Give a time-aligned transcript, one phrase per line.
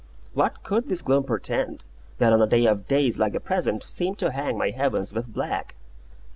[0.33, 1.83] What could this gloom portend,
[2.17, 5.27] that on a day of days like the present seemed to hang my heavens with
[5.31, 5.75] black?